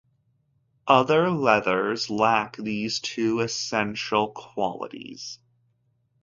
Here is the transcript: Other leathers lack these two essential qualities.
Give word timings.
Other 0.87 1.29
leathers 1.29 2.09
lack 2.09 2.55
these 2.57 2.99
two 3.01 3.39
essential 3.39 4.29
qualities. 4.31 5.37